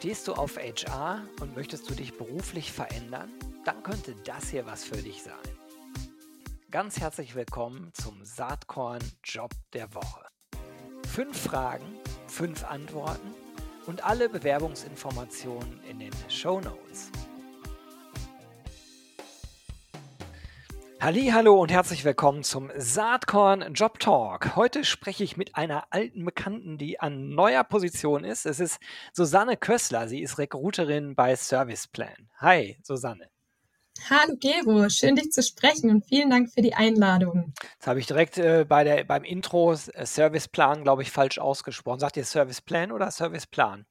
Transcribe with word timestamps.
Stehst 0.00 0.28
du 0.28 0.32
auf 0.32 0.56
HR 0.56 1.20
und 1.42 1.54
möchtest 1.54 1.90
du 1.90 1.94
dich 1.94 2.16
beruflich 2.16 2.72
verändern? 2.72 3.30
Dann 3.66 3.82
könnte 3.82 4.14
das 4.24 4.48
hier 4.48 4.64
was 4.64 4.82
für 4.82 4.96
dich 4.96 5.22
sein. 5.22 5.34
Ganz 6.70 6.98
herzlich 6.98 7.34
willkommen 7.34 7.90
zum 7.92 8.24
Saatkorn 8.24 9.02
Job 9.22 9.50
der 9.74 9.94
Woche. 9.94 10.24
Fünf 11.06 11.38
Fragen, 11.38 11.84
fünf 12.28 12.64
Antworten 12.64 13.34
und 13.84 14.02
alle 14.02 14.30
Bewerbungsinformationen 14.30 15.82
in 15.84 15.98
den 15.98 16.12
Show 16.30 16.62
Notes. 16.62 17.10
Hallo 21.02 21.58
und 21.62 21.72
herzlich 21.72 22.04
willkommen 22.04 22.44
zum 22.44 22.70
Saatkorn 22.76 23.72
Job 23.72 23.98
Talk. 24.00 24.54
Heute 24.54 24.84
spreche 24.84 25.24
ich 25.24 25.38
mit 25.38 25.56
einer 25.56 25.86
alten 25.88 26.26
Bekannten, 26.26 26.76
die 26.76 27.00
an 27.00 27.30
neuer 27.30 27.64
Position 27.64 28.22
ist. 28.22 28.44
Es 28.44 28.60
ist 28.60 28.78
Susanne 29.14 29.56
Kössler. 29.56 30.08
Sie 30.08 30.20
ist 30.20 30.36
Recruiterin 30.36 31.14
bei 31.14 31.34
Serviceplan. 31.34 32.28
Hi, 32.36 32.78
Susanne. 32.82 33.30
Hallo 34.10 34.36
Gero, 34.38 34.90
schön 34.90 35.16
dich 35.16 35.32
zu 35.32 35.42
sprechen 35.42 35.88
und 35.88 36.04
vielen 36.06 36.28
Dank 36.28 36.52
für 36.52 36.60
die 36.60 36.74
Einladung. 36.74 37.54
Jetzt 37.72 37.86
habe 37.86 37.98
ich 37.98 38.06
direkt 38.06 38.36
äh, 38.36 38.66
bei 38.68 38.84
der, 38.84 39.04
beim 39.04 39.24
Intro 39.24 39.72
äh, 39.72 40.04
Serviceplan, 40.04 40.82
glaube 40.82 41.00
ich, 41.00 41.10
falsch 41.10 41.38
ausgesprochen. 41.38 42.00
Sagt 42.00 42.18
ihr 42.18 42.24
Serviceplan 42.24 42.92
oder 42.92 43.10
Serviceplan? 43.10 43.86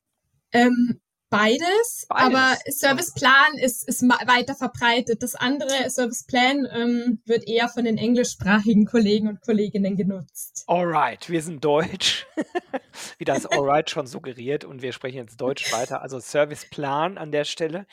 Ähm, 0.51 1.01
Beides, 1.31 2.07
Beides, 2.07 2.07
aber 2.09 2.57
Serviceplan 2.65 3.57
ist, 3.61 3.87
ist 3.87 4.01
weiter 4.01 4.55
verbreitet. 4.55 5.21
Das 5.21 5.35
andere 5.35 5.87
Serviceplan 5.87 6.67
ähm, 6.71 7.21
wird 7.25 7.47
eher 7.47 7.69
von 7.69 7.85
den 7.85 7.99
englischsprachigen 7.99 8.85
Kollegen 8.85 9.27
und 9.27 9.41
Kolleginnen 9.41 9.95
genutzt. 9.95 10.63
Alright, 10.65 11.29
wir 11.29 11.43
sind 11.43 11.63
Deutsch, 11.63 12.25
wie 13.19 13.25
das 13.25 13.45
Alright 13.45 13.91
schon 13.91 14.07
suggeriert 14.07 14.65
und 14.65 14.81
wir 14.81 14.91
sprechen 14.91 15.17
jetzt 15.17 15.39
Deutsch 15.39 15.71
weiter. 15.71 16.01
Also 16.01 16.17
Serviceplan 16.17 17.19
an 17.19 17.31
der 17.31 17.43
Stelle. 17.43 17.85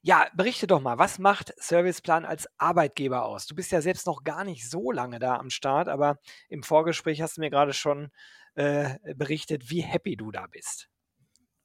Ja, 0.00 0.26
berichte 0.34 0.66
doch 0.66 0.80
mal, 0.80 0.96
was 0.96 1.18
macht 1.18 1.52
Serviceplan 1.58 2.24
als 2.24 2.48
Arbeitgeber 2.56 3.26
aus? 3.26 3.46
Du 3.46 3.54
bist 3.54 3.70
ja 3.70 3.82
selbst 3.82 4.06
noch 4.06 4.24
gar 4.24 4.44
nicht 4.44 4.68
so 4.68 4.92
lange 4.92 5.18
da 5.18 5.36
am 5.36 5.50
Start, 5.50 5.88
aber 5.88 6.18
im 6.48 6.62
Vorgespräch 6.62 7.20
hast 7.20 7.36
du 7.36 7.42
mir 7.42 7.50
gerade 7.50 7.74
schon 7.74 8.10
äh, 8.54 8.94
berichtet, 9.14 9.68
wie 9.68 9.82
happy 9.82 10.16
du 10.16 10.30
da 10.30 10.46
bist. 10.46 10.88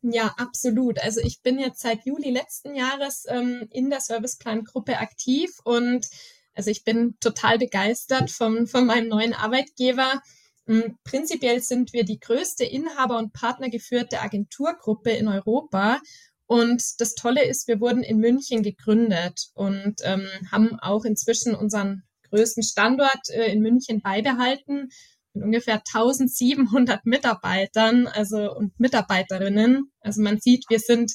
Ja, 0.05 0.35
absolut. 0.37 0.99
Also 0.99 1.21
ich 1.21 1.41
bin 1.41 1.57
jetzt 1.59 1.79
seit 1.79 2.05
Juli 2.05 2.29
letzten 2.29 2.75
Jahres 2.75 3.25
ähm, 3.29 3.67
in 3.71 3.89
der 3.89 4.01
Serviceplan-Gruppe 4.01 4.97
aktiv 4.97 5.59
und 5.63 6.07
also 6.53 6.69
ich 6.69 6.83
bin 6.83 7.17
total 7.21 7.57
begeistert 7.57 8.29
vom, 8.29 8.67
von 8.67 8.85
meinem 8.85 9.07
neuen 9.07 9.33
Arbeitgeber. 9.33 10.21
Ähm, 10.67 10.97
prinzipiell 11.05 11.61
sind 11.61 11.93
wir 11.93 12.03
die 12.03 12.19
größte 12.19 12.65
Inhaber- 12.65 13.17
und 13.17 13.31
partnergeführte 13.31 14.19
Agenturgruppe 14.19 15.11
in 15.11 15.29
Europa. 15.29 15.99
Und 16.47 16.99
das 16.99 17.15
Tolle 17.15 17.45
ist, 17.45 17.69
wir 17.69 17.79
wurden 17.79 18.03
in 18.03 18.19
München 18.19 18.61
gegründet 18.61 19.51
und 19.53 20.01
ähm, 20.03 20.27
haben 20.51 20.77
auch 20.79 21.05
inzwischen 21.05 21.55
unseren 21.55 22.03
größten 22.29 22.63
Standort 22.63 23.29
äh, 23.29 23.45
in 23.53 23.61
München 23.61 24.01
beibehalten 24.01 24.89
mit 25.33 25.43
ungefähr 25.43 25.81
1700 25.93 27.05
Mitarbeitern, 27.05 28.07
also 28.07 28.53
und 28.53 28.79
Mitarbeiterinnen. 28.79 29.91
Also 30.01 30.21
man 30.21 30.39
sieht, 30.39 30.65
wir 30.69 30.79
sind 30.79 31.11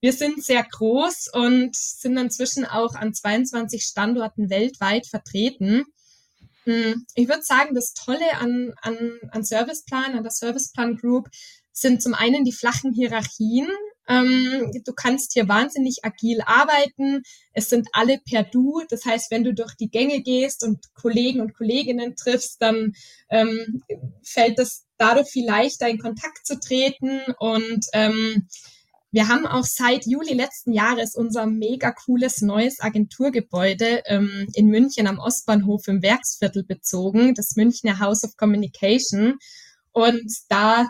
wir 0.00 0.12
sind 0.12 0.44
sehr 0.44 0.62
groß 0.62 1.28
und 1.32 1.74
sind 1.74 2.16
inzwischen 2.18 2.64
auch 2.64 2.94
an 2.94 3.14
22 3.14 3.82
Standorten 3.82 4.48
weltweit 4.48 5.08
vertreten. 5.08 5.84
Hm, 6.64 7.04
ich 7.14 7.28
würde 7.28 7.42
sagen, 7.42 7.74
das 7.74 7.94
Tolle 7.94 8.36
an, 8.38 8.74
an, 8.80 9.18
an 9.30 9.42
Serviceplan, 9.42 10.16
an 10.16 10.22
der 10.22 10.30
Serviceplan 10.30 10.96
Group 10.96 11.28
sind 11.72 12.02
zum 12.02 12.14
einen 12.14 12.44
die 12.44 12.52
flachen 12.52 12.92
Hierarchien. 12.92 13.66
Ähm, 14.08 14.72
du 14.84 14.92
kannst 14.92 15.34
hier 15.34 15.48
wahnsinnig 15.48 16.04
agil 16.04 16.40
arbeiten. 16.44 17.22
Es 17.52 17.68
sind 17.68 17.88
alle 17.92 18.18
per 18.18 18.42
Du. 18.42 18.82
Das 18.88 19.04
heißt, 19.04 19.30
wenn 19.30 19.44
du 19.44 19.54
durch 19.54 19.74
die 19.74 19.90
Gänge 19.90 20.22
gehst 20.22 20.64
und 20.64 20.94
Kollegen 20.94 21.40
und 21.40 21.54
Kolleginnen 21.54 22.16
triffst, 22.16 22.60
dann 22.62 22.94
ähm, 23.30 23.82
fällt 24.22 24.58
es 24.58 24.86
dadurch 24.96 25.28
viel 25.28 25.46
leichter, 25.46 25.88
in 25.88 25.98
Kontakt 25.98 26.46
zu 26.46 26.58
treten. 26.58 27.20
Und 27.38 27.86
ähm, 27.92 28.48
wir 29.10 29.28
haben 29.28 29.46
auch 29.46 29.64
seit 29.64 30.06
Juli 30.06 30.34
letzten 30.34 30.72
Jahres 30.72 31.14
unser 31.14 31.46
mega 31.46 31.92
cooles 31.92 32.42
neues 32.42 32.80
Agenturgebäude 32.80 34.02
ähm, 34.06 34.46
in 34.54 34.66
München 34.66 35.06
am 35.06 35.18
Ostbahnhof 35.18 35.88
im 35.88 36.02
Werksviertel 36.02 36.62
bezogen, 36.62 37.34
das 37.34 37.56
Münchner 37.56 38.00
House 38.00 38.24
of 38.24 38.36
Communication. 38.36 39.38
Und 39.92 40.30
da 40.48 40.88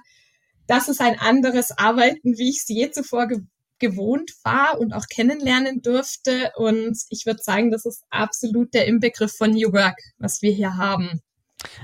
das 0.68 0.88
ist 0.88 1.00
ein 1.00 1.18
anderes 1.18 1.76
Arbeiten, 1.76 2.38
wie 2.38 2.50
ich 2.50 2.58
es 2.58 2.68
je 2.68 2.90
zuvor 2.90 3.26
ge 3.26 3.40
gewohnt 3.80 4.32
war 4.42 4.80
und 4.80 4.92
auch 4.92 5.06
kennenlernen 5.06 5.82
durfte. 5.82 6.50
Und 6.56 6.98
ich 7.10 7.26
würde 7.26 7.40
sagen, 7.40 7.70
das 7.70 7.86
ist 7.86 8.02
absolut 8.10 8.74
der 8.74 8.86
Inbegriff 8.86 9.36
von 9.36 9.52
New 9.52 9.72
Work, 9.72 9.96
was 10.18 10.42
wir 10.42 10.50
hier 10.50 10.76
haben. 10.76 11.20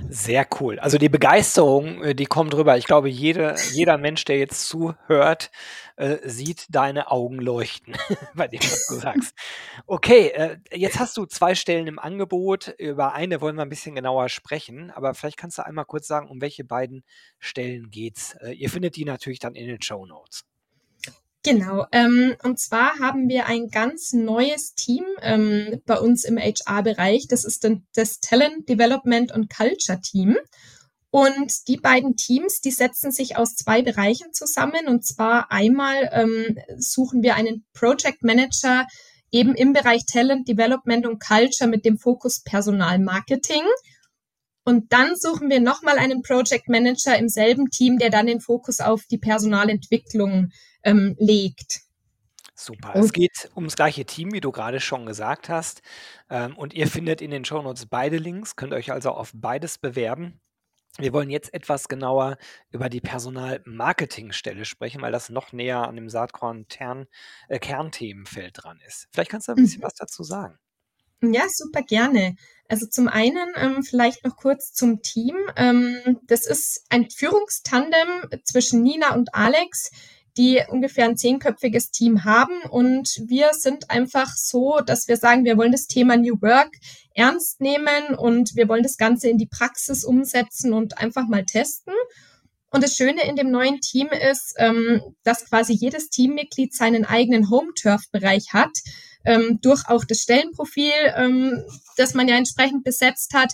Sehr 0.08 0.46
cool. 0.60 0.78
Also 0.78 0.98
die 0.98 1.08
Begeisterung, 1.08 2.02
äh, 2.02 2.14
die 2.14 2.26
kommt 2.26 2.54
rüber. 2.54 2.76
Ich 2.76 2.86
glaube, 2.86 3.08
jede, 3.08 3.56
jeder 3.72 3.98
Mensch, 3.98 4.24
der 4.24 4.38
jetzt 4.38 4.68
zuhört, 4.68 5.50
äh, 5.96 6.18
sieht 6.22 6.66
deine 6.70 7.10
Augen 7.10 7.40
leuchten 7.40 7.96
bei 8.34 8.46
dem, 8.46 8.60
was 8.60 8.86
du 8.86 8.94
sagst. 8.94 9.34
Okay, 9.86 10.28
äh, 10.28 10.58
jetzt 10.72 11.00
hast 11.00 11.16
du 11.16 11.26
zwei 11.26 11.56
Stellen 11.56 11.88
im 11.88 11.98
Angebot. 11.98 12.68
Über 12.78 13.14
eine 13.14 13.40
wollen 13.40 13.56
wir 13.56 13.62
ein 13.62 13.68
bisschen 13.68 13.96
genauer 13.96 14.28
sprechen, 14.28 14.92
aber 14.92 15.14
vielleicht 15.14 15.38
kannst 15.38 15.58
du 15.58 15.66
einmal 15.66 15.86
kurz 15.86 16.06
sagen, 16.06 16.28
um 16.30 16.40
welche 16.40 16.64
beiden 16.64 17.02
Stellen 17.40 17.90
geht's. 17.90 18.34
Äh, 18.34 18.52
ihr 18.52 18.70
findet 18.70 18.94
die 18.94 19.04
natürlich 19.04 19.40
dann 19.40 19.56
in 19.56 19.66
den 19.66 19.82
Show 19.82 20.06
Notes. 20.06 20.44
Genau, 21.44 21.84
ähm, 21.92 22.34
und 22.42 22.58
zwar 22.58 22.98
haben 23.00 23.28
wir 23.28 23.44
ein 23.44 23.68
ganz 23.68 24.14
neues 24.14 24.74
Team 24.74 25.04
ähm, 25.20 25.82
bei 25.84 25.98
uns 25.98 26.24
im 26.24 26.38
HR-Bereich. 26.38 27.28
Das 27.28 27.44
ist 27.44 27.68
das 27.94 28.20
Talent 28.20 28.66
Development 28.66 29.30
und 29.30 29.54
Culture 29.54 30.00
Team. 30.00 30.38
Und 31.10 31.68
die 31.68 31.76
beiden 31.76 32.16
Teams, 32.16 32.62
die 32.62 32.70
setzen 32.70 33.12
sich 33.12 33.36
aus 33.36 33.56
zwei 33.56 33.82
Bereichen 33.82 34.32
zusammen. 34.32 34.88
Und 34.88 35.04
zwar 35.04 35.52
einmal 35.52 36.08
ähm, 36.12 36.56
suchen 36.78 37.22
wir 37.22 37.34
einen 37.34 37.66
Project 37.74 38.24
Manager 38.24 38.86
eben 39.30 39.54
im 39.54 39.74
Bereich 39.74 40.06
Talent 40.06 40.48
Development 40.48 41.06
und 41.06 41.22
Culture 41.22 41.68
mit 41.68 41.84
dem 41.84 41.98
Fokus 41.98 42.42
Personalmarketing. 42.42 43.64
Und 44.64 44.92
dann 44.92 45.16
suchen 45.16 45.50
wir 45.50 45.60
nochmal 45.60 45.98
einen 45.98 46.22
Project 46.22 46.68
Manager 46.68 47.16
im 47.18 47.28
selben 47.28 47.70
Team, 47.70 47.98
der 47.98 48.10
dann 48.10 48.26
den 48.26 48.40
Fokus 48.40 48.80
auf 48.80 49.02
die 49.10 49.18
Personalentwicklung 49.18 50.50
ähm, 50.82 51.14
legt. 51.18 51.80
Super. 52.54 52.94
Und 52.94 53.04
es 53.04 53.12
geht 53.12 53.50
ums 53.56 53.76
gleiche 53.76 54.04
Team, 54.04 54.32
wie 54.32 54.40
du 54.40 54.52
gerade 54.52 54.80
schon 54.80 55.06
gesagt 55.06 55.48
hast. 55.48 55.82
Ähm, 56.30 56.56
und 56.56 56.72
ihr 56.72 56.86
findet 56.86 57.20
in 57.20 57.30
den 57.30 57.44
Shownotes 57.44 57.86
beide 57.86 58.16
Links, 58.16 58.56
könnt 58.56 58.72
euch 58.72 58.92
also 58.92 59.10
auf 59.10 59.32
beides 59.34 59.78
bewerben. 59.78 60.40
Wir 60.98 61.12
wollen 61.12 61.28
jetzt 61.28 61.52
etwas 61.52 61.88
genauer 61.88 62.36
über 62.70 62.88
die 62.88 63.00
Personalmarketingstelle 63.00 64.64
sprechen, 64.64 65.02
weil 65.02 65.10
das 65.10 65.28
noch 65.28 65.52
näher 65.52 65.88
an 65.88 65.96
dem 65.96 66.08
Saatkorn-Kernthemenfeld 66.08 68.46
äh, 68.46 68.52
dran 68.52 68.80
ist. 68.86 69.08
Vielleicht 69.12 69.32
kannst 69.32 69.48
du 69.48 69.52
ein 69.52 69.56
bisschen 69.56 69.80
mhm. 69.80 69.86
was 69.86 69.94
dazu 69.94 70.22
sagen. 70.22 70.56
Ja, 71.22 71.42
super 71.48 71.82
gerne. 71.82 72.36
Also 72.68 72.86
zum 72.86 73.08
einen 73.08 73.48
ähm, 73.56 73.82
vielleicht 73.82 74.24
noch 74.24 74.36
kurz 74.36 74.72
zum 74.72 75.02
Team. 75.02 75.36
Ähm, 75.56 76.18
das 76.26 76.46
ist 76.46 76.84
ein 76.88 77.10
Führungstandem 77.10 78.08
zwischen 78.44 78.82
Nina 78.82 79.14
und 79.14 79.34
Alex 79.34 79.90
die 80.36 80.62
ungefähr 80.68 81.04
ein 81.04 81.16
zehnköpfiges 81.16 81.90
Team 81.90 82.24
haben. 82.24 82.62
Und 82.68 83.22
wir 83.26 83.50
sind 83.52 83.90
einfach 83.90 84.32
so, 84.36 84.80
dass 84.84 85.06
wir 85.08 85.16
sagen, 85.16 85.44
wir 85.44 85.56
wollen 85.56 85.72
das 85.72 85.86
Thema 85.86 86.16
New 86.16 86.40
Work 86.40 86.70
ernst 87.14 87.60
nehmen 87.60 88.14
und 88.16 88.56
wir 88.56 88.68
wollen 88.68 88.82
das 88.82 88.96
Ganze 88.96 89.28
in 89.28 89.38
die 89.38 89.46
Praxis 89.46 90.04
umsetzen 90.04 90.72
und 90.72 90.98
einfach 90.98 91.28
mal 91.28 91.44
testen. 91.44 91.94
Und 92.70 92.82
das 92.82 92.96
Schöne 92.96 93.24
in 93.28 93.36
dem 93.36 93.52
neuen 93.52 93.80
Team 93.80 94.08
ist, 94.08 94.54
ähm, 94.58 95.00
dass 95.22 95.48
quasi 95.48 95.72
jedes 95.72 96.08
Teammitglied 96.08 96.74
seinen 96.74 97.04
eigenen 97.04 97.48
Home-Turf-Bereich 97.48 98.52
hat, 98.52 98.72
ähm, 99.24 99.58
durch 99.62 99.88
auch 99.88 100.04
das 100.04 100.18
Stellenprofil, 100.18 100.92
ähm, 101.16 101.64
das 101.96 102.14
man 102.14 102.28
ja 102.28 102.36
entsprechend 102.36 102.84
besetzt 102.84 103.34
hat, 103.34 103.52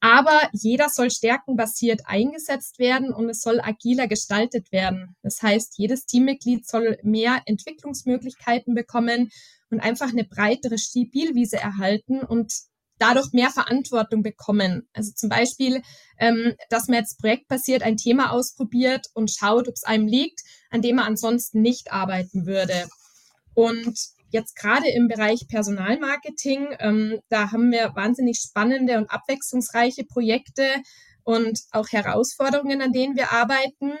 aber 0.00 0.48
jeder 0.52 0.88
soll 0.88 1.10
stärkenbasiert 1.10 2.02
eingesetzt 2.06 2.78
werden 2.78 3.12
und 3.12 3.28
es 3.28 3.42
soll 3.42 3.60
agiler 3.60 4.08
gestaltet 4.08 4.72
werden. 4.72 5.14
Das 5.22 5.42
heißt, 5.42 5.74
jedes 5.76 6.06
Teammitglied 6.06 6.66
soll 6.66 6.98
mehr 7.02 7.42
Entwicklungsmöglichkeiten 7.44 8.74
bekommen 8.74 9.30
und 9.68 9.80
einfach 9.80 10.08
eine 10.08 10.24
breitere 10.24 10.78
Spielwiese 10.78 11.58
erhalten 11.58 12.20
und 12.20 12.50
dadurch 12.98 13.32
mehr 13.32 13.50
Verantwortung 13.50 14.22
bekommen. 14.22 14.88
Also 14.94 15.12
zum 15.12 15.28
Beispiel, 15.28 15.82
ähm, 16.18 16.54
dass 16.70 16.88
man 16.88 16.98
jetzt 16.98 17.18
projektbasiert 17.18 17.82
ein 17.82 17.96
Thema 17.96 18.32
ausprobiert 18.32 19.06
und 19.14 19.30
schaut, 19.30 19.68
ob 19.68 19.74
es 19.74 19.84
einem 19.84 20.06
liegt, 20.06 20.40
an 20.70 20.82
dem 20.82 20.96
man 20.96 21.06
ansonsten 21.06 21.60
nicht 21.60 21.92
arbeiten 21.92 22.46
würde. 22.46 22.88
Und 23.54 23.98
Jetzt 24.30 24.56
gerade 24.56 24.88
im 24.88 25.08
Bereich 25.08 25.46
Personalmarketing, 25.48 26.68
ähm, 26.78 27.20
da 27.28 27.52
haben 27.52 27.70
wir 27.70 27.94
wahnsinnig 27.94 28.38
spannende 28.38 28.98
und 28.98 29.10
abwechslungsreiche 29.10 30.04
Projekte 30.04 30.64
und 31.22 31.60
auch 31.72 31.88
Herausforderungen, 31.88 32.80
an 32.82 32.92
denen 32.92 33.16
wir 33.16 33.32
arbeiten. 33.32 33.92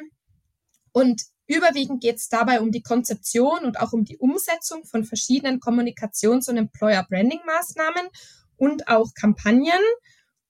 Und 0.92 1.22
Überwiegend 1.50 2.00
geht 2.00 2.14
es 2.14 2.28
dabei 2.28 2.60
um 2.60 2.70
die 2.70 2.80
Konzeption 2.80 3.64
und 3.64 3.80
auch 3.80 3.92
um 3.92 4.04
die 4.04 4.18
Umsetzung 4.18 4.84
von 4.84 5.02
verschiedenen 5.02 5.58
Kommunikations- 5.58 6.48
und 6.48 6.56
Employer-Branding-Maßnahmen 6.56 8.08
und 8.56 8.86
auch 8.86 9.08
Kampagnen. 9.20 9.82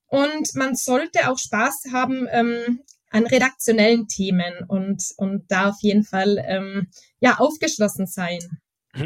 Und 0.09 0.55
man 0.57 0.75
sollte 0.75 1.31
auch 1.31 1.39
Spaß 1.39 1.85
haben 1.91 2.29
ähm, 2.31 2.81
an 3.09 3.25
redaktionellen 3.25 4.09
Themen 4.09 4.53
und, 4.69 5.03
und 5.17 5.51
da 5.51 5.71
auf 5.71 5.81
jeden 5.81 6.05
Fall 6.05 6.37
ähm, 6.47 6.91
ja 7.21 7.39
aufgeschlossen 7.39 8.07
sein. 8.07 8.61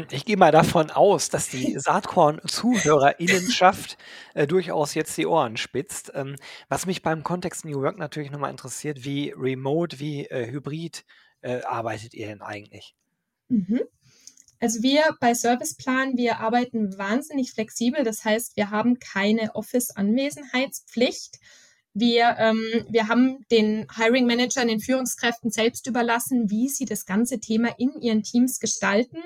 Ich 0.09 0.25
gehe 0.25 0.35
mal 0.35 0.51
davon 0.51 0.89
aus, 0.89 1.29
dass 1.29 1.49
die 1.49 1.77
Saatkorn-ZuhörerInnenschaft 1.77 3.99
äh, 4.33 4.47
durchaus 4.47 4.95
jetzt 4.95 5.15
die 5.15 5.27
Ohren 5.27 5.57
spitzt. 5.57 6.11
Ähm, 6.15 6.37
was 6.69 6.87
mich 6.87 7.03
beim 7.03 7.21
Kontext 7.23 7.65
New 7.65 7.81
Work 7.81 7.99
natürlich 7.99 8.31
nochmal 8.31 8.49
interessiert, 8.49 9.05
wie 9.05 9.31
remote, 9.37 9.99
wie 9.99 10.25
äh, 10.25 10.49
hybrid 10.49 11.05
äh, 11.41 11.61
arbeitet 11.61 12.15
ihr 12.15 12.25
denn 12.27 12.41
eigentlich? 12.41 12.95
Mhm. 13.49 13.81
Also 14.59 14.81
wir 14.81 15.03
bei 15.19 15.35
Serviceplan, 15.35 16.17
wir 16.17 16.39
arbeiten 16.39 16.97
wahnsinnig 16.97 17.51
flexibel. 17.51 18.03
Das 18.03 18.25
heißt, 18.25 18.57
wir 18.57 18.71
haben 18.71 18.97
keine 18.99 19.53
Office-Anwesenheitspflicht. 19.53 21.35
Wir, 21.93 22.37
ähm, 22.39 22.87
wir 22.89 23.07
haben 23.07 23.45
den 23.51 23.85
Hiring 23.95 24.25
Managern, 24.25 24.67
den 24.67 24.79
Führungskräften 24.79 25.51
selbst 25.51 25.85
überlassen, 25.87 26.49
wie 26.49 26.69
sie 26.69 26.85
das 26.85 27.05
ganze 27.05 27.39
Thema 27.39 27.69
in 27.77 27.91
ihren 28.01 28.23
Teams 28.23 28.59
gestalten. 28.59 29.21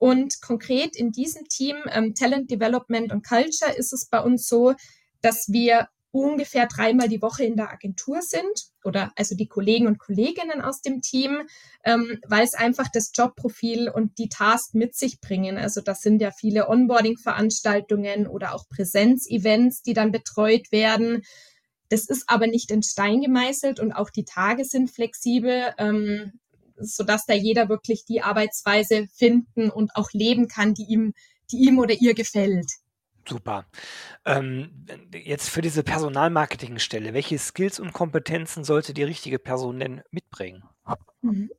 Und 0.00 0.40
konkret 0.40 0.96
in 0.96 1.12
diesem 1.12 1.44
Team 1.48 1.76
ähm, 1.92 2.14
Talent 2.14 2.50
Development 2.50 3.12
und 3.12 3.22
Culture 3.22 3.70
ist 3.76 3.92
es 3.92 4.06
bei 4.06 4.20
uns 4.20 4.48
so, 4.48 4.72
dass 5.20 5.48
wir 5.48 5.88
ungefähr 6.10 6.66
dreimal 6.66 7.06
die 7.06 7.20
Woche 7.20 7.44
in 7.44 7.54
der 7.54 7.70
Agentur 7.70 8.22
sind 8.22 8.70
oder 8.82 9.12
also 9.14 9.36
die 9.36 9.46
Kollegen 9.46 9.86
und 9.86 9.98
Kolleginnen 9.98 10.62
aus 10.62 10.80
dem 10.80 11.02
Team, 11.02 11.42
ähm, 11.84 12.18
weil 12.26 12.44
es 12.44 12.54
einfach 12.54 12.88
das 12.90 13.12
Jobprofil 13.14 13.90
und 13.90 14.16
die 14.16 14.30
Task 14.30 14.74
mit 14.74 14.96
sich 14.96 15.20
bringen. 15.20 15.58
Also 15.58 15.82
das 15.82 16.00
sind 16.00 16.22
ja 16.22 16.30
viele 16.30 16.70
Onboarding-Veranstaltungen 16.70 18.26
oder 18.26 18.54
auch 18.54 18.70
Präsenzevents, 18.70 19.82
die 19.82 19.92
dann 19.92 20.12
betreut 20.12 20.72
werden. 20.72 21.22
Das 21.90 22.06
ist 22.06 22.24
aber 22.26 22.46
nicht 22.46 22.70
in 22.70 22.82
Stein 22.82 23.20
gemeißelt 23.20 23.80
und 23.80 23.92
auch 23.92 24.08
die 24.08 24.24
Tage 24.24 24.64
sind 24.64 24.90
flexibel, 24.90 25.74
ähm, 25.76 26.39
sodass 26.80 27.26
da 27.26 27.34
jeder 27.34 27.68
wirklich 27.68 28.04
die 28.04 28.22
Arbeitsweise 28.22 29.06
finden 29.14 29.70
und 29.70 29.94
auch 29.94 30.10
leben 30.12 30.48
kann, 30.48 30.74
die 30.74 30.86
ihm, 30.88 31.14
die 31.50 31.58
ihm 31.58 31.78
oder 31.78 31.94
ihr 31.94 32.14
gefällt. 32.14 32.70
Super. 33.28 33.66
Ähm, 34.24 34.86
jetzt 35.12 35.50
für 35.50 35.60
diese 35.60 35.82
Personalmarketingstelle, 35.82 37.12
welche 37.14 37.38
Skills 37.38 37.78
und 37.78 37.92
Kompetenzen 37.92 38.64
sollte 38.64 38.94
die 38.94 39.04
richtige 39.04 39.38
Person 39.38 39.78
denn 39.78 40.02
mitbringen? 40.10 40.64
Mhm. 41.22 41.50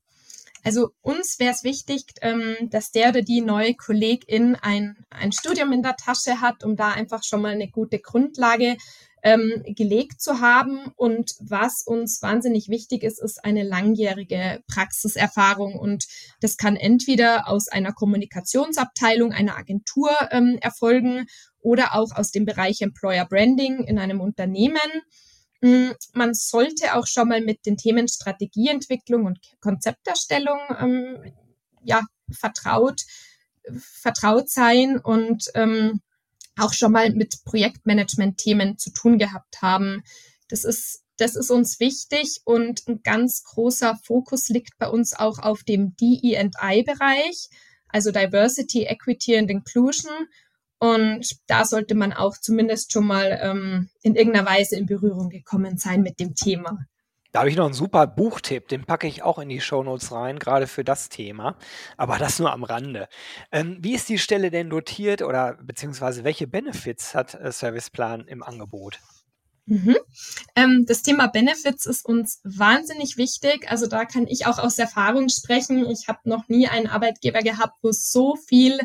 Also 0.63 0.91
uns 1.01 1.39
wäre 1.39 1.53
es 1.53 1.63
wichtig, 1.63 2.03
ähm, 2.21 2.55
dass 2.69 2.91
der 2.91 3.09
oder 3.09 3.21
die 3.21 3.41
neue 3.41 3.73
Kollegin 3.73 4.55
ein, 4.55 5.05
ein 5.09 5.31
Studium 5.31 5.71
in 5.71 5.81
der 5.81 5.95
Tasche 5.95 6.39
hat, 6.39 6.63
um 6.63 6.75
da 6.75 6.91
einfach 6.91 7.23
schon 7.23 7.41
mal 7.41 7.53
eine 7.53 7.69
gute 7.69 7.99
Grundlage 7.99 8.77
ähm, 9.23 9.63
gelegt 9.65 10.21
zu 10.21 10.39
haben. 10.39 10.91
Und 10.95 11.35
was 11.39 11.83
uns 11.83 12.21
wahnsinnig 12.21 12.69
wichtig 12.69 13.03
ist, 13.03 13.21
ist 13.21 13.43
eine 13.43 13.63
langjährige 13.63 14.61
Praxiserfahrung. 14.67 15.77
Und 15.77 16.05
das 16.39 16.57
kann 16.57 16.75
entweder 16.75 17.47
aus 17.47 17.67
einer 17.67 17.93
Kommunikationsabteilung, 17.93 19.31
einer 19.31 19.57
Agentur 19.57 20.11
ähm, 20.31 20.57
erfolgen 20.61 21.27
oder 21.59 21.95
auch 21.95 22.11
aus 22.15 22.31
dem 22.31 22.45
Bereich 22.45 22.81
Employer 22.81 23.25
Branding 23.25 23.83
in 23.83 23.99
einem 23.99 24.19
Unternehmen. 24.19 24.79
Mm, 25.61 25.91
man 26.13 26.33
sollte 26.33 26.95
auch 26.95 27.05
schon 27.05 27.29
mal 27.29 27.41
mit 27.41 27.65
den 27.65 27.77
Themen 27.77 28.07
Strategieentwicklung 28.07 29.25
und 29.25 29.39
Konzepterstellung 29.59 30.59
ähm, 30.79 31.33
ja, 31.83 32.01
vertraut, 32.31 33.01
vertraut 33.79 34.49
sein 34.49 34.99
und 34.99 35.45
ähm, 35.53 36.01
auch 36.61 36.73
schon 36.73 36.91
mal 36.91 37.11
mit 37.11 37.43
Projektmanagement-Themen 37.45 38.77
zu 38.77 38.91
tun 38.91 39.17
gehabt 39.17 39.61
haben. 39.61 40.03
Das 40.49 40.63
ist, 40.63 41.03
das 41.17 41.35
ist 41.35 41.51
uns 41.51 41.79
wichtig 41.79 42.41
und 42.45 42.87
ein 42.87 43.01
ganz 43.03 43.43
großer 43.43 43.99
Fokus 44.03 44.49
liegt 44.49 44.77
bei 44.77 44.87
uns 44.87 45.13
auch 45.13 45.39
auf 45.39 45.63
dem 45.63 45.95
DE&I-Bereich, 45.95 47.49
also 47.87 48.11
Diversity, 48.11 48.83
Equity 48.83 49.37
and 49.37 49.49
Inclusion. 49.49 50.11
Und 50.79 51.37
da 51.47 51.65
sollte 51.65 51.93
man 51.93 52.11
auch 52.11 52.37
zumindest 52.37 52.91
schon 52.91 53.05
mal 53.05 53.39
ähm, 53.41 53.89
in 54.01 54.15
irgendeiner 54.15 54.47
Weise 54.47 54.77
in 54.77 54.87
Berührung 54.87 55.29
gekommen 55.29 55.77
sein 55.77 56.01
mit 56.01 56.19
dem 56.19 56.33
Thema. 56.33 56.79
Da 57.31 57.39
habe 57.39 57.49
ich 57.49 57.55
noch 57.55 57.65
einen 57.65 57.73
super 57.73 58.07
Buchtipp, 58.07 58.67
den 58.67 58.83
packe 58.83 59.07
ich 59.07 59.23
auch 59.23 59.39
in 59.39 59.47
die 59.47 59.61
Shownotes 59.61 60.11
rein, 60.11 60.37
gerade 60.37 60.67
für 60.67 60.83
das 60.83 61.07
Thema. 61.07 61.55
Aber 61.95 62.17
das 62.17 62.39
nur 62.39 62.51
am 62.51 62.63
Rande. 62.63 63.07
Ähm, 63.51 63.77
wie 63.79 63.93
ist 63.93 64.09
die 64.09 64.19
Stelle 64.19 64.51
denn 64.51 64.69
dotiert 64.69 65.21
oder 65.21 65.57
beziehungsweise 65.61 66.23
welche 66.25 66.47
Benefits 66.47 67.15
hat 67.15 67.35
äh, 67.35 67.51
Serviceplan 67.51 68.27
im 68.27 68.43
Angebot? 68.43 68.99
Mhm. 69.65 69.95
Ähm, 70.55 70.85
das 70.85 71.03
Thema 71.03 71.27
Benefits 71.27 71.85
ist 71.85 72.05
uns 72.05 72.41
wahnsinnig 72.43 73.15
wichtig. 73.15 73.69
Also 73.69 73.87
da 73.87 74.03
kann 74.03 74.27
ich 74.27 74.45
auch 74.45 74.59
aus 74.59 74.77
Erfahrung 74.77 75.29
sprechen. 75.29 75.89
Ich 75.89 76.09
habe 76.09 76.19
noch 76.25 76.49
nie 76.49 76.67
einen 76.67 76.87
Arbeitgeber 76.87 77.39
gehabt, 77.39 77.77
wo 77.81 77.91
so 77.93 78.35
viel 78.35 78.79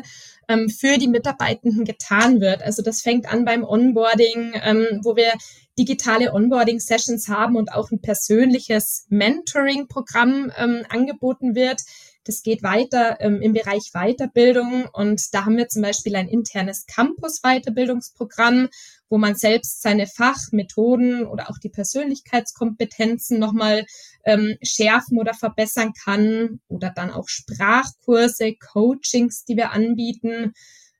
ähm, 0.47 0.69
für 0.69 0.97
die 0.97 1.09
Mitarbeitenden 1.09 1.83
getan 1.83 2.39
wird. 2.39 2.61
Also 2.61 2.81
das 2.81 3.01
fängt 3.01 3.27
an 3.27 3.43
beim 3.43 3.65
Onboarding, 3.65 4.53
ähm, 4.63 5.01
wo 5.03 5.17
wir 5.17 5.33
digitale 5.77 6.33
Onboarding-Sessions 6.33 7.27
haben 7.27 7.55
und 7.55 7.71
auch 7.71 7.91
ein 7.91 8.01
persönliches 8.01 9.05
Mentoring-Programm 9.09 10.51
ähm, 10.57 10.83
angeboten 10.89 11.55
wird. 11.55 11.81
Das 12.27 12.41
geht 12.41 12.61
weiter 12.61 13.21
ähm, 13.21 13.41
im 13.41 13.53
Bereich 13.53 13.91
Weiterbildung 13.93 14.89
und 14.91 15.33
da 15.33 15.45
haben 15.45 15.55
wir 15.55 15.69
zum 15.69 15.81
Beispiel 15.81 16.13
ein 16.17 16.27
internes 16.27 16.85
Campus-Weiterbildungsprogramm, 16.85 18.67
wo 19.09 19.17
man 19.17 19.35
selbst 19.35 19.81
seine 19.81 20.07
Fachmethoden 20.07 21.25
oder 21.25 21.49
auch 21.49 21.57
die 21.57 21.69
Persönlichkeitskompetenzen 21.69 23.39
nochmal 23.39 23.85
ähm, 24.25 24.57
schärfen 24.61 25.19
oder 25.19 25.33
verbessern 25.33 25.93
kann 25.93 26.59
oder 26.67 26.89
dann 26.89 27.11
auch 27.11 27.29
Sprachkurse, 27.29 28.55
Coachings, 28.55 29.45
die 29.45 29.55
wir 29.55 29.71
anbieten. 29.71 30.53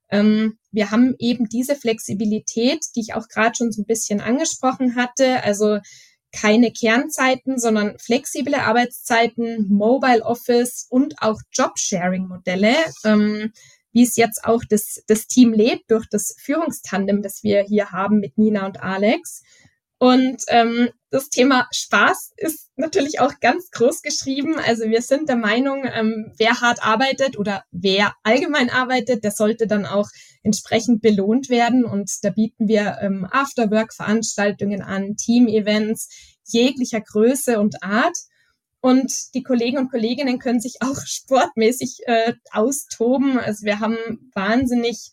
Ähm, 0.10 0.58
wir 0.72 0.92
haben 0.92 1.16
eben 1.20 1.50
diese 1.50 1.76
Flexibilität, 1.76 2.86
die 2.96 3.02
ich 3.02 3.14
auch 3.14 3.28
gerade 3.28 3.56
schon 3.56 3.72
so 3.72 3.82
ein 3.82 3.86
bisschen 3.86 4.22
angesprochen 4.22 4.96
hatte. 4.96 5.44
Also 5.44 5.80
keine 6.32 6.72
Kernzeiten, 6.72 7.58
sondern 7.58 7.98
flexible 8.00 8.56
Arbeitszeiten, 8.56 9.68
Mobile 9.70 10.24
Office 10.24 10.86
und 10.90 11.16
auch 11.22 11.40
Jobsharing-Modelle, 11.54 12.76
ähm, 13.06 13.52
wie 13.92 14.04
es 14.04 14.18
jetzt 14.18 14.44
auch 14.44 14.64
das, 14.70 15.04
das 15.08 15.28
Team 15.28 15.54
lebt 15.54 15.90
durch 15.90 16.06
das 16.10 16.36
Führungstandem, 16.38 17.22
das 17.22 17.44
wir 17.44 17.62
hier 17.62 17.92
haben 17.92 18.20
mit 18.20 18.38
Nina 18.38 18.66
und 18.66 18.82
Alex. 18.82 19.42
Und 20.00 20.44
ähm, 20.50 20.90
das 21.10 21.30
Thema 21.30 21.68
Spaß 21.72 22.34
ist 22.38 22.70
natürlich 22.76 23.20
auch 23.20 23.40
ganz 23.40 23.72
groß 23.72 24.02
geschrieben. 24.04 24.60
Also 24.60 24.86
wir 24.86 25.02
sind 25.02 25.28
der 25.28 25.38
Meinung, 25.38 25.86
ähm, 25.86 26.34
wer 26.38 26.62
hart 26.62 26.84
arbeitet 26.84 27.38
oder 27.40 27.64
wer 27.72 28.14
allgemein 28.24 28.70
arbeitet, 28.70 29.24
der 29.24 29.32
sollte 29.32 29.66
dann 29.66 29.86
auch 29.86 30.10
entsprechend 30.44 31.02
belohnt 31.02 31.50
werden. 31.50 31.84
Und 31.84 32.12
da 32.22 32.30
bieten 32.30 32.68
wir 32.68 33.00
ähm, 33.02 33.28
Afterwork-Veranstaltungen 33.32 34.84
an, 34.84 35.16
Team-Events 35.16 36.10
jeglicher 36.46 37.02
Größe 37.02 37.60
und 37.60 37.82
Art. 37.82 38.18
Und 38.80 39.12
die 39.34 39.42
Kollegen 39.44 39.80
und 39.80 39.90
Kolleginnen 39.90 40.38
können 40.38 40.60
sich 40.60 40.78
auch 40.82 41.00
sportmäßig 41.06 42.02
äh, 42.06 42.34
austoben. 42.52 43.40
Also 43.40 43.66
wir 43.66 43.80
haben 43.80 43.98
wahnsinnig 44.36 45.12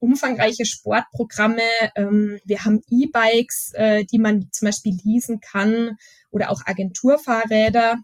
umfangreiche 0.00 0.64
Sportprogramme. 0.64 1.62
Ähm, 1.94 2.40
wir 2.44 2.64
haben 2.64 2.82
E-Bikes, 2.90 3.72
äh, 3.74 4.04
die 4.04 4.18
man 4.18 4.48
zum 4.50 4.66
Beispiel 4.66 4.98
leasen 5.04 5.40
kann 5.40 5.96
oder 6.30 6.50
auch 6.50 6.62
Agenturfahrräder. 6.66 7.98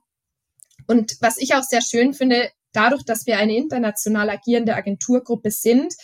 Und 0.87 1.17
was 1.21 1.39
ich 1.39 1.55
auch 1.55 1.63
sehr 1.63 1.83
schön 1.83 2.15
finde, 2.15 2.51
dadurch, 2.73 3.05
dass 3.05 3.27
wir 3.27 3.39
eine 3.39 3.57
international 3.57 4.31
agierende 4.31 4.77
Agenturgruppe 4.77 5.51
sind, 5.51 5.95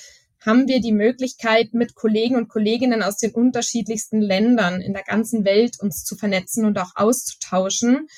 haben 0.41 0.67
wir 0.67 0.81
die 0.81 0.93
Möglichkeit, 0.93 1.73
mit 1.73 1.95
Kollegen 1.95 2.37
und 2.37 2.49
Kolleginnen 2.49 3.03
aus 3.03 3.17
den 3.17 3.31
unterschiedlichsten 3.31 4.21
Ländern 4.21 4.81
in 4.81 4.93
der 4.93 5.05
ganzen 5.05 5.45
Welt 5.45 5.79
uns 5.81 6.05
zu 6.05 6.17
vernetzen 6.17 6.65
und 6.65 6.79
auch 6.79 6.97
auszutauschen. 6.97 8.09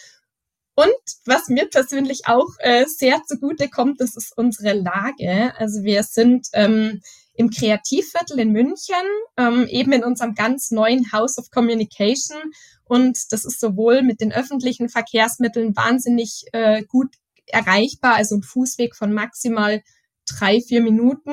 Und 0.75 0.95
was 1.27 1.49
mir 1.49 1.69
persönlich 1.69 2.23
auch 2.27 2.49
äh, 2.59 2.87
sehr 2.87 3.23
zugute 3.27 3.69
kommt, 3.69 4.01
das 4.01 4.17
ist 4.17 4.37
unsere 4.37 4.73
Lage. 4.73 5.53
Also 5.59 5.85
wir 5.85 6.03
sind 6.03 6.49
ähm, 6.53 7.03
im 7.35 7.51
Kreativviertel 7.51 8.39
in 8.39 8.53
München, 8.53 8.95
ähm, 9.37 9.67
eben 9.69 9.93
in 9.93 10.05
unserem 10.05 10.35
ganz 10.35 10.71
neuen 10.71 11.13
House 11.13 11.39
of 11.39 11.51
Communication. 11.51 12.39
Und 12.85 13.19
das 13.31 13.45
ist 13.45 13.61
sowohl 13.61 14.03
mit 14.03 14.21
den 14.21 14.33
öffentlichen 14.33 14.89
Verkehrsmitteln 14.89 15.77
wahnsinnig 15.77 16.45
äh, 16.53 16.83
gut 16.85 17.15
erreichbar, 17.47 18.15
also 18.15 18.37
ein 18.37 18.43
Fußweg 18.43 18.95
von 18.97 19.13
maximal 19.13 19.83
drei, 20.27 20.61
vier 20.61 20.81
Minuten. 20.81 21.33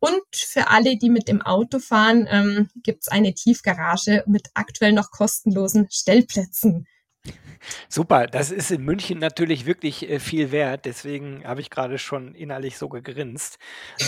Und 0.00 0.24
für 0.34 0.68
alle, 0.68 0.96
die 0.96 1.10
mit 1.10 1.28
dem 1.28 1.42
Auto 1.42 1.78
fahren, 1.78 2.26
ähm, 2.28 2.70
gibt 2.82 3.02
es 3.02 3.08
eine 3.08 3.34
Tiefgarage 3.34 4.24
mit 4.26 4.48
aktuell 4.54 4.92
noch 4.92 5.10
kostenlosen 5.10 5.88
Stellplätzen. 5.90 6.86
Super, 7.88 8.26
das 8.26 8.50
ist 8.50 8.70
in 8.70 8.82
München 8.84 9.18
natürlich 9.18 9.66
wirklich, 9.66 10.08
äh, 10.08 10.18
viel 10.20 10.50
wert. 10.52 10.84
Deswegen 10.86 11.44
habe 11.46 11.60
ich 11.60 11.70
gerade 11.70 11.98
schon 11.98 12.34
innerlich 12.34 12.78
so 12.78 12.88
gegrinst. 12.88 13.58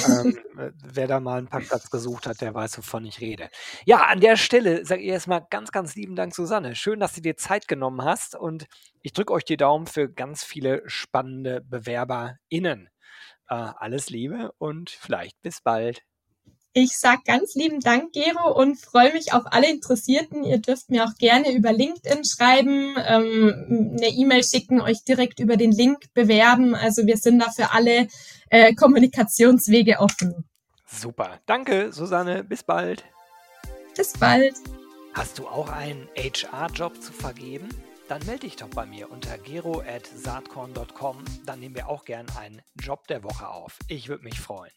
Ähm, 0.07 0.39
äh, 0.59 0.71
wer 0.83 1.07
da 1.07 1.21
mal 1.21 1.39
einen 1.39 1.49
Parkplatz 1.49 1.91
gesucht 1.91 2.27
hat, 2.27 2.41
der 2.41 2.55
weiß, 2.55 2.79
wovon 2.79 3.05
ich 3.05 3.21
rede. 3.21 3.49
Ja, 3.85 4.07
an 4.07 4.21
der 4.21 4.37
Stelle 4.37 4.85
sage 4.87 5.03
ich 5.03 5.09
erst 5.09 5.29
mal 5.29 5.41
ganz, 5.51 5.73
ganz 5.73 5.95
lieben 5.95 6.17
Dank, 6.17 6.35
Susanne. 6.35 6.75
Schön, 6.75 7.01
dass 7.01 7.15
du 7.15 7.21
dir 7.21 7.37
Zeit 7.37 7.69
genommen 7.69 8.03
hast 8.03 8.35
und 8.37 8.67
ich 9.03 9.13
drücke 9.13 9.33
euch 9.33 9.45
die 9.45 9.57
Daumen 9.57 9.87
für 9.87 10.09
ganz 10.11 10.45
viele 10.45 10.83
spannende 10.87 11.61
BewerberInnen. 11.63 12.89
Äh, 13.49 13.55
alles 13.55 14.11
Liebe 14.11 14.53
und 14.59 14.91
vielleicht 14.91 15.41
bis 15.43 15.61
bald. 15.61 16.03
Ich 16.75 16.97
sag 16.97 17.27
ganz 17.27 17.55
lieben 17.55 17.81
Dank, 17.81 18.13
Gero, 18.13 18.51
und 18.59 18.79
freue 18.79 19.13
mich 19.13 19.35
auf 19.35 19.43
alle 19.45 19.71
Interessierten. 19.71 20.43
Ihr 20.43 20.57
dürft 20.57 20.89
mir 20.89 21.05
auch 21.05 21.15
gerne 21.19 21.53
über 21.53 21.71
LinkedIn 21.71 22.25
schreiben, 22.25 22.95
ähm, 22.97 23.97
eine 23.99 24.09
E-Mail 24.09 24.43
schicken, 24.43 24.81
euch 24.81 25.05
direkt 25.05 25.39
über 25.39 25.59
den 25.59 25.71
Link 25.71 26.15
bewerben. 26.15 26.75
Also 26.75 27.07
wir 27.07 27.19
sind 27.19 27.41
da 27.41 27.51
für 27.51 27.73
alle 27.73 28.09
äh, 28.49 28.75
Kommunikationswege 28.75 29.99
offen. 29.99 30.47
Super. 30.87 31.41
Danke, 31.45 31.93
Susanne. 31.93 32.43
Bis 32.43 32.63
bald. 32.63 33.05
Bis 33.95 34.15
bald. 34.15 34.55
Hast 35.13 35.39
du 35.39 35.47
auch 35.47 35.69
einen 35.69 36.09
HR-Job 36.17 37.03
zu 37.03 37.13
vergeben? 37.13 37.69
Dann 38.09 38.25
melde 38.25 38.47
dich 38.47 38.57
doch 38.57 38.69
bei 38.69 38.87
mir 38.87 39.11
unter 39.11 39.37
gero.saatkorn.com. 39.37 41.19
Dann 41.45 41.61
nehmen 41.61 41.75
wir 41.75 41.89
auch 41.89 42.07
gern 42.07 42.27
einen 42.39 42.63
Job 42.81 43.07
der 43.09 43.25
Woche 43.25 43.49
auf. 43.49 43.79
Ich 43.89 44.09
würde 44.09 44.25
mich 44.25 44.41
freuen. 44.41 44.73